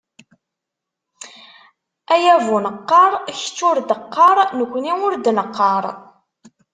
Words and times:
Ay 2.13 2.25
abuneqqar: 2.35 3.11
kečč 3.37 3.57
ur 3.69 3.77
d-qqar, 3.89 4.37
nekkni 4.59 4.93
ur 5.05 5.13
d-neqqar! 5.17 5.83